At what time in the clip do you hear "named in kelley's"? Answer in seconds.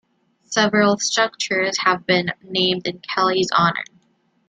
2.41-3.49